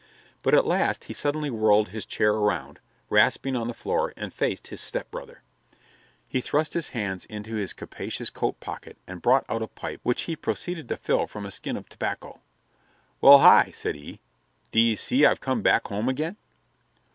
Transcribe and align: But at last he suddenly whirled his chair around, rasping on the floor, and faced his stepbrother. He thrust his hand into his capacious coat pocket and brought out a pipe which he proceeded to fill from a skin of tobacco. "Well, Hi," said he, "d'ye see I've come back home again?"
But 0.41 0.55
at 0.55 0.65
last 0.65 1.03
he 1.03 1.13
suddenly 1.13 1.51
whirled 1.51 1.89
his 1.89 2.07
chair 2.07 2.33
around, 2.33 2.79
rasping 3.11 3.55
on 3.55 3.67
the 3.67 3.73
floor, 3.75 4.15
and 4.17 4.33
faced 4.33 4.69
his 4.69 4.81
stepbrother. 4.81 5.43
He 6.27 6.41
thrust 6.41 6.73
his 6.73 6.89
hand 6.89 7.27
into 7.29 7.53
his 7.53 7.71
capacious 7.73 8.31
coat 8.31 8.59
pocket 8.59 8.97
and 9.05 9.21
brought 9.21 9.45
out 9.47 9.61
a 9.61 9.67
pipe 9.67 9.99
which 10.01 10.23
he 10.23 10.35
proceeded 10.35 10.89
to 10.89 10.97
fill 10.97 11.27
from 11.27 11.45
a 11.45 11.51
skin 11.51 11.77
of 11.77 11.87
tobacco. 11.87 12.41
"Well, 13.21 13.41
Hi," 13.41 13.73
said 13.75 13.93
he, 13.93 14.19
"d'ye 14.71 14.95
see 14.95 15.23
I've 15.23 15.39
come 15.39 15.61
back 15.61 15.89
home 15.89 16.09
again?" 16.09 16.35